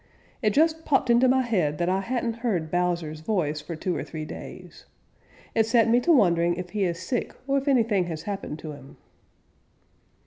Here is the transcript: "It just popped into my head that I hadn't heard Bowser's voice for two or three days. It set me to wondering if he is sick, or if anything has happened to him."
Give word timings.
"It 0.41 0.55
just 0.55 0.83
popped 0.83 1.11
into 1.11 1.27
my 1.27 1.43
head 1.43 1.77
that 1.77 1.87
I 1.87 2.01
hadn't 2.01 2.37
heard 2.37 2.71
Bowser's 2.71 3.19
voice 3.19 3.61
for 3.61 3.75
two 3.75 3.95
or 3.95 4.03
three 4.03 4.25
days. 4.25 4.85
It 5.53 5.67
set 5.67 5.91
me 5.91 5.99
to 5.99 6.11
wondering 6.11 6.55
if 6.55 6.71
he 6.71 6.85
is 6.85 6.99
sick, 6.99 7.35
or 7.45 7.59
if 7.59 7.67
anything 7.67 8.05
has 8.05 8.23
happened 8.23 8.57
to 8.57 8.71
him." 8.71 8.97